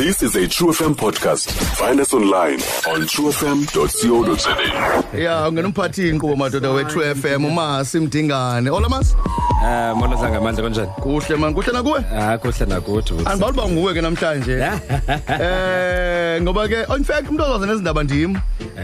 [0.00, 1.52] This is a True FM podcast.
[1.76, 2.54] Find us online
[2.88, 4.56] on truefm.co.za.
[5.14, 7.44] Yeah, I'm going to party in Kubo Madoda with True FM.
[7.44, 8.70] Uma Simdingane.
[8.72, 9.14] Ola Mas?
[9.62, 10.88] Eh molo sangamandla kanjani?
[11.02, 13.14] kuhle mani kuhle nakuwe Ah kuhle nakuthi.
[13.26, 14.52] andibawuli uba nguwe ke namhlanje
[15.28, 18.36] eh ngoba ke in fact umuntu ozaza nezindaba ndim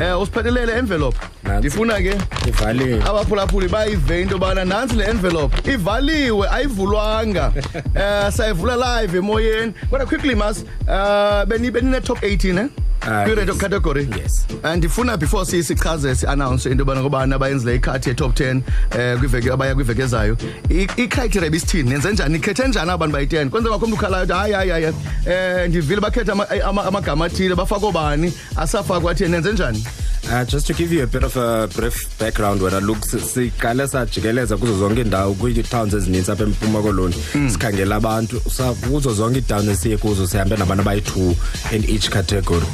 [0.00, 1.58] eh usiphathelele envelope Nansi.
[1.58, 2.14] ndifuna ke
[2.48, 3.02] Ivaliwe.
[3.08, 7.52] abaphulaphuli bayive into yobana nantsi le envelope ivaliwe ayivulwanga
[7.94, 13.60] eh sayivula live emoyeni kodwa quickly mas uh beni benine-top 18 eh Ah, kwi-radio yes.
[13.60, 14.08] category.
[14.22, 14.46] Yes.
[14.62, 18.60] and ndifuna before si- sichaze si-announce into yobana ngobani abayenzile ikhathi ye-top 10
[18.98, 20.36] eh kwiveki abaya kwiveki ezayo.
[20.70, 22.36] I- icriteria bisithini nenze njani?
[22.36, 24.94] Ikhethe njani abantu bayi-10 kwenze kwakho umntu ukhalayo ukuthi hayi hayi hayi
[25.26, 29.86] eh ndivile bakhethe ama- ama- amagama athile bafake obani asafakwa athini nenze njani?
[30.30, 33.88] Uh, just to give you a bit of a brief background wena look si- siqale
[33.88, 37.14] sajikeleza kuzo zonke iindawo kwii-towns ezininzi apha empuma koloni.
[37.50, 41.36] Sikhangela abantu sa- kuzo zonke iitowns esiye kuzo sihambe nabantu abayi-two
[41.72, 42.66] in each category.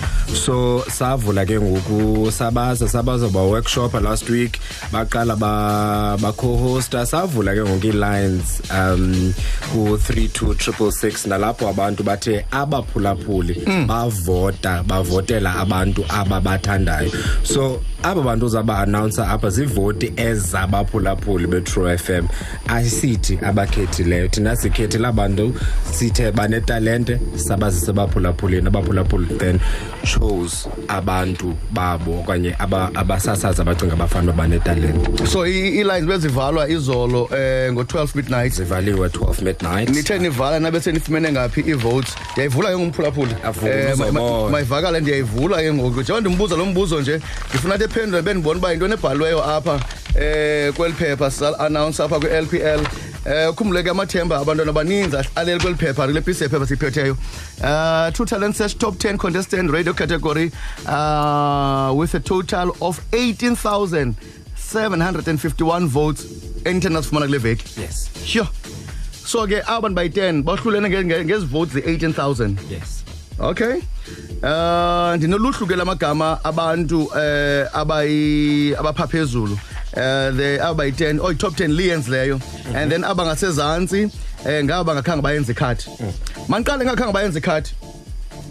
[0.47, 4.59] So savula ke ngoku sabaza sabaza baworkshopha last week
[4.93, 7.07] baqala ba- baco-hosta.
[7.07, 9.35] Savula ke ngoku ii-lines um
[9.73, 13.55] ku-three two triple six nalapho abantu bathe abaphulaphuli
[13.87, 17.11] bavota bavotela abantu ababathandayo
[17.43, 22.29] so aba bantu uzaba-announcer apha zivoti ezabaphulaphuli be-true f m.
[22.69, 24.29] Ayisithi abakhethileyo.
[24.29, 25.55] Thina sikhethile abantu
[25.93, 29.61] sithe banetalente sabazise abaphulaphulini abaphulaphuli then
[30.05, 35.27] chose abantu babo okanye aba- abasasazi abacinga abafana banetalente.
[35.27, 38.53] So i- ii-lines bezivalwa izolo eh ngo-12 midnight.
[38.53, 39.89] Zivaliwe 12 midnight.
[39.91, 44.51] Nithe nivala nabe senifumene ngaphi ii-votes ndiyayivula ke ngumphulaphula Avula, Eh, ma- ma- uzobona.
[44.51, 46.01] mayivakale ndiyayivula ke ngoku.
[46.01, 49.81] Njengoba ndimbuza lo mbuzo nje ndifuna athi ephendule bendibona uba yintoni ebhaliweyo apha
[50.21, 52.81] eh kweli phepha sal-announce apha kwi-lpl
[53.25, 57.19] eh ukhumbule ke amathemba abantwana baninzi aleli kweli phepha kule pisi yephepha siyiphetheyo uh
[58.13, 60.53] true talent search top 10 contestant radio category
[60.87, 66.27] uh with a total of 18751 votes.
[66.65, 67.81] Enithe nasifumana kule veki.
[67.81, 68.11] Yes.
[68.25, 68.49] Sure.
[69.27, 73.05] So ke abantu bayi-10 bahlulene nge- nge- ngezi votes zi-18000 yes.
[73.39, 73.81] Okay
[74.43, 79.59] uh ndinoluhlu ke lamagama abantu eh abayi abapha phezulu
[79.97, 82.41] eh the abayi-10 oh top 10 liyenzileyo
[82.75, 84.11] and then abangasezantsi
[84.47, 85.85] eh ngaba bangakhange bayenze ikhadi.
[86.49, 87.71] Maniqale ngakhange bayenze ikhadi.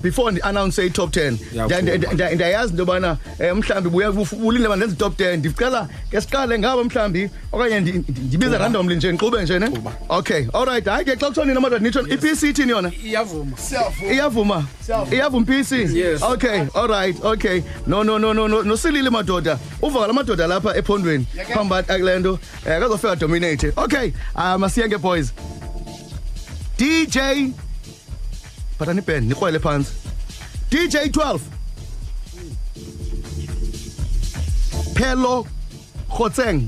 [0.01, 1.81] Before ndi-announce i-top 10 Yavuma.
[1.81, 3.17] Nda- nda- nda- ndiyayazi into yobana
[3.51, 4.09] um mhlawumbi buya
[4.43, 8.95] ulinde ba ndenze i-top 10 ndicela ke siqale ngaba mhlawumbi okanye ndi- ndi- ndibize randomly
[8.95, 9.69] nje ndiqube nje ne?
[10.09, 10.85] Okay alright.
[10.85, 12.91] Hayi ke xa kuthiwa nini amadoda nitsho i-pc ithini yona?
[13.05, 13.57] Iyavuma.
[14.11, 14.65] Iyavuma?
[15.11, 16.21] Iyavuma mpc Yes.
[16.21, 17.61] okay alright okay.
[17.87, 19.59] No no no no no nosilile madoda.
[19.81, 21.25] Uva la madoda lapha ephondweni.
[21.53, 22.31] Phambi akule nto.
[22.65, 25.33] Um akazofika dominate okay um masiye ke boys.
[26.77, 27.17] Dj
[28.79, 29.91] phathani ibhand nikrwele phantsi
[30.71, 31.39] dj 12
[34.95, 35.47] phelo
[36.09, 36.61] khotseng.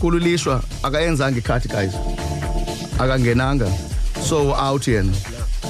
[0.00, 1.94] Kululishwa akayenzanga ikhathi guys.
[2.98, 3.68] Akangenanga.
[4.20, 5.12] So out yena.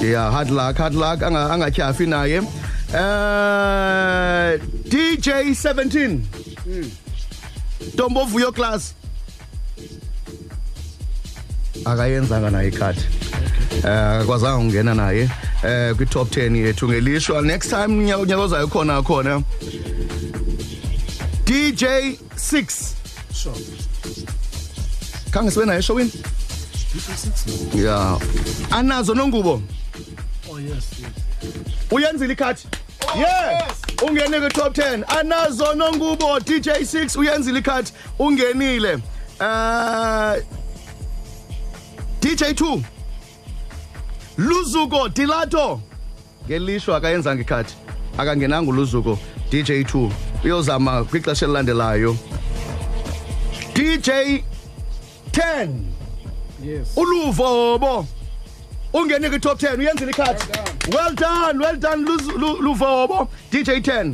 [0.01, 1.19] Yeah hard luck hard luck.
[1.23, 2.41] Anga angatyhafi naye.
[2.93, 4.59] Eh
[4.91, 6.19] DJ 17
[7.95, 8.93] Tombo Vuyo class.
[11.85, 13.01] Akayenzanga naye ikhadi.
[13.83, 15.29] Eh akwazanga ukungena naye.
[15.63, 17.41] Eh kwi top 10 yethu ngelishwa.
[17.41, 19.43] Next time unyaka unyaka ozayo khona khona.
[21.45, 21.83] DJ
[22.35, 22.93] 6
[23.33, 23.55] sure
[25.31, 26.11] khange sibe naye showini
[27.75, 28.19] yeah
[28.71, 29.61] anazo nongubo?
[30.51, 31.11] Oh yes yes.
[31.91, 32.61] Uyenzile ikhadi?
[33.17, 33.67] Yeah.
[34.07, 37.91] ungene ku top 10 anazo nongubo DJ 6 uyenzile ikhadi?
[38.19, 38.93] Ungenile.
[39.39, 40.35] Uh
[42.21, 42.81] DJ 2
[44.37, 45.81] Luzuko Dilato
[46.47, 47.73] ngelishwa akayenzanga ikhadi
[48.17, 49.19] akangenanga uluzuko
[49.51, 50.09] DJ 2
[50.43, 52.17] uyozama kwixesha elilandelayo.
[53.73, 54.09] DJ
[55.31, 55.69] 10
[56.65, 56.87] yes.
[56.95, 58.05] Uluvobo
[58.93, 60.41] ungene ku top 10 uyenzile ikhadi
[60.93, 61.59] well done.
[61.59, 64.13] Well done Luz- Lu- luvobo DJ 10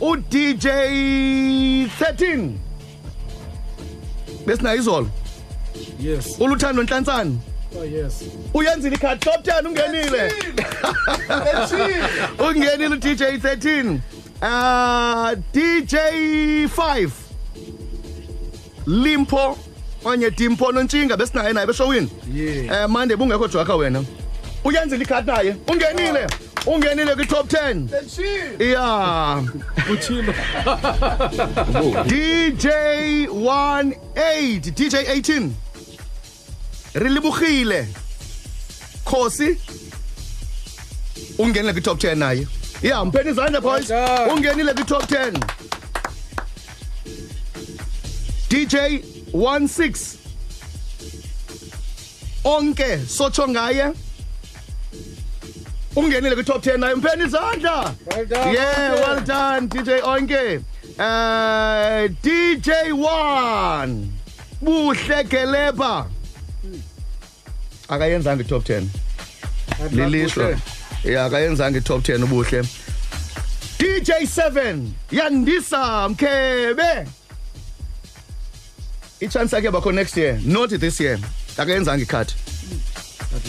[0.00, 2.50] u DJ 13
[4.46, 5.08] besinayo izolo.
[6.00, 6.36] Yes.
[6.40, 7.30] Uluthando nhlantsana
[7.78, 8.22] oh yes.
[8.54, 10.32] Uyenzile ikhadi top 10 ungenile.
[12.48, 13.98] Ungenile u DJ 13
[14.42, 15.94] uh DJ
[16.66, 17.10] 5
[18.86, 19.58] Limpo
[20.04, 22.82] onye Dimpo nontshinga besinaye naye beshowini yeah.
[22.82, 24.04] Eh mande bungekho jwaka wena.
[24.64, 26.26] Uyenzile ikhadi naye ungenile.
[26.66, 29.42] Ungenile kwi top 10 yeah
[29.92, 30.32] utshilo
[32.06, 32.66] DJ
[33.26, 35.48] 18 DJ 18
[36.96, 37.86] Rilibugile
[39.04, 39.58] Khosi
[41.38, 42.46] ungenile kwi top 10 naye.
[42.82, 43.90] Yeah mpheni izandla boys.
[43.90, 44.30] Well done.
[44.32, 45.32] ungenile kwi top 10
[48.48, 48.74] DJ
[49.32, 50.16] 16
[52.44, 53.92] onke sotsho ngaye.
[55.96, 56.94] Ungenile kwi top 10 naye.
[56.94, 57.94] Mpheni izandla.
[58.06, 59.00] Well done, yeah Onke.
[59.06, 60.60] well done DJ onke.
[60.98, 64.06] Uh DJ 1
[64.62, 66.06] buhle gelepa
[67.88, 68.86] akayenzanga i top 10
[69.92, 70.58] lilishwa
[71.04, 72.62] ya akayenzanga i-top 10 ubuhle.
[73.78, 74.78] DJ 7
[75.12, 77.06] yandisa mkhebe.
[79.20, 81.18] Ichance yakhe bakho next year not this year.
[81.56, 82.02] Akayenzanga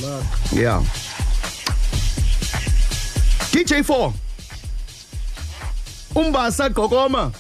[0.02, 0.24] luck.
[0.54, 0.84] yeah.
[3.52, 4.12] DJ 4
[6.16, 7.32] umbasa gqokoma.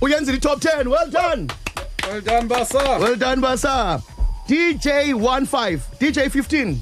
[0.00, 1.48] Uyenzile i-top 10 well done.
[2.08, 2.98] Well done, Basa.
[3.00, 4.02] well done basa
[4.48, 6.76] DJ 15 DJ 15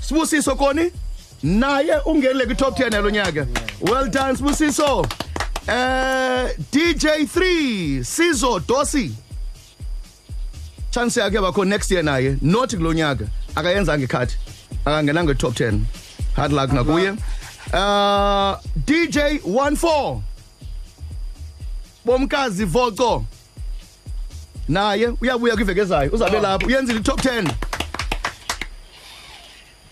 [0.00, 0.90] Sibusiso Koni?
[1.42, 3.46] Naye ungenile kwi top 10 yalo nyaka.
[3.80, 5.06] Well done Sibusiso
[5.68, 9.12] eh DJ 3 Sizo Dosi.
[10.90, 13.26] Chance yakhe bakho next year naye not kulo nyaka.
[13.54, 14.36] Akayenzanga ikhathi
[14.84, 15.80] akangenanga top 10
[16.36, 17.10] hard luck nakuye.
[17.72, 20.20] Uh DJ 14
[22.04, 23.24] bomkazi voco.
[24.70, 27.50] Naye uyabuya kwiveke ezayo uzabe lapho uyenzile i-top 10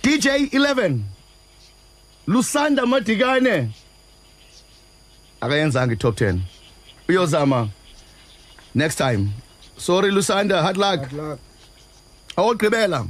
[0.03, 0.99] DJ 11
[2.27, 3.71] Lusanda Madikane.
[5.41, 6.39] Akayenzanga i-top 10
[7.09, 7.69] uyozama.
[8.75, 9.29] Next time.
[9.77, 11.01] Sorry Lusanda hard luck.
[11.01, 11.39] Good luck.
[12.37, 13.07] awogqibela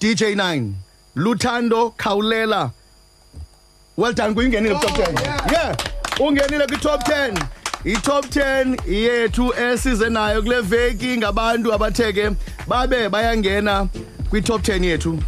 [0.00, 0.72] DJ 9
[1.16, 2.72] Luthando Khawulela.
[3.96, 5.76] Well done kuyingenile ku top 10 yeah.
[6.20, 12.30] Ungenile ku top 10 i-top 10 yethu esize nayo kule veki ngabantu abatheke
[12.68, 13.88] babe bayangena
[14.30, 15.18] kwi-top 10 yethu.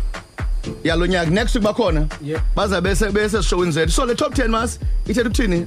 [0.84, 2.40] Yalo nyaka next week bakhona Yep.
[2.56, 3.90] baza bese bese sishowini zethu.
[3.92, 5.66] So le top 10 mas ithetha ukuthini?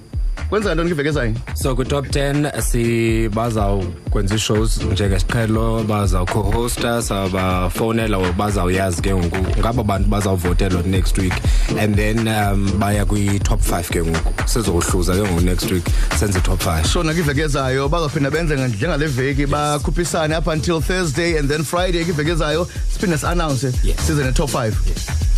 [0.50, 9.01] Kwenza ntoni kwiveki ezayo so kwi-top 10 si bazawukwenza ii-shows njengesiqhelo bazawuco-hosta sabafowunela or bazawuyazi
[9.01, 9.59] ke ngoku.
[9.59, 11.33] Ngabo bantu bazawuvotelwa next week
[11.80, 14.33] and then um baya kwi-top 5 ke ngoku.
[14.45, 15.83] Sizohluza ke ngoku next week
[16.19, 21.38] senze i-top 5 so nakiveki ezayo bazaphinda benze nje- njengale veki bakhuphisane up until thursday
[21.39, 23.95] and then friday kwiveki ezayo siphinde si-announce Yes.
[24.07, 24.71] size ne-top 5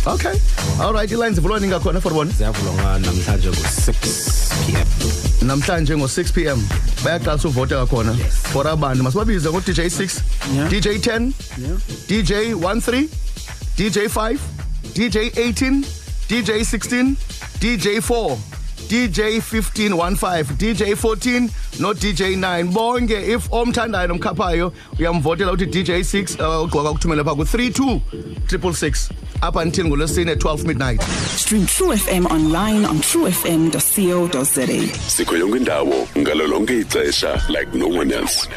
[0.06, 0.34] okay.
[0.80, 2.32] All right ilines ivulwa ningakhona for bona?
[2.32, 3.92] Ziyavulwa namhlanje ngo-6
[4.66, 4.86] p m.
[5.46, 6.68] Namhlanje ngo-6 p m.
[7.04, 8.14] Bayaqalisa uvota kwakhona
[8.52, 9.02] for abantu.
[9.04, 10.20] Masibabize ngo-dj 6
[10.54, 10.68] Yeah.
[10.70, 11.78] dj 10 Yeah.
[12.08, 13.08] dj 13
[13.76, 14.38] dj 5
[14.94, 15.84] dj 18
[16.28, 17.14] dj 16
[17.60, 18.36] dj 4
[18.92, 21.48] dj 15 15 dj 14
[21.80, 27.34] no dj 9 bonke if omthandayo nomkhaphayo uyamvotela uthi dj 6 uh, ugqoka ukuthumela phaa
[27.34, 28.00] ku-32
[28.46, 29.10] 666
[29.48, 31.02] up until ngolwesine 12 midnight.
[31.36, 34.98] Stream True FM online on truefm.co.za.
[35.08, 38.48] sikho yonke indawo ngalo lonke ixesha like no one else